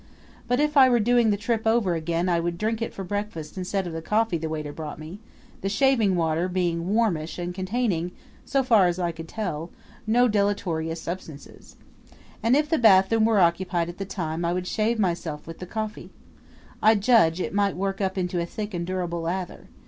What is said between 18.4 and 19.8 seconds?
a thick and durable lather.